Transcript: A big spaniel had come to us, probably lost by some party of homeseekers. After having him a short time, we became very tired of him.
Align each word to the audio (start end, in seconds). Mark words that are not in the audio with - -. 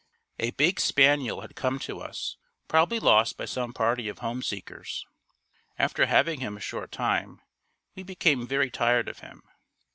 A 0.39 0.49
big 0.49 0.79
spaniel 0.79 1.41
had 1.41 1.55
come 1.55 1.77
to 1.77 1.99
us, 2.01 2.35
probably 2.67 2.97
lost 2.99 3.37
by 3.37 3.45
some 3.45 3.71
party 3.71 4.09
of 4.09 4.17
homeseekers. 4.17 5.05
After 5.77 6.07
having 6.07 6.39
him 6.39 6.57
a 6.57 6.59
short 6.59 6.91
time, 6.91 7.39
we 7.93 8.01
became 8.01 8.47
very 8.47 8.71
tired 8.71 9.07
of 9.07 9.19
him. 9.19 9.43